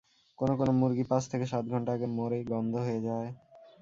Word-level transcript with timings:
কোনো 0.39 0.53
কোনো 0.55 0.71
মুরগি 0.71 1.05
পাঁচ 1.11 1.23
থেকে 1.31 1.45
সাত 1.45 1.65
ঘণ্টা 1.65 1.91
আগে 1.93 2.07
মরে 2.17 2.39
গন্ধ 2.51 2.73
হয়ে 2.85 3.01
যায়। 3.01 3.29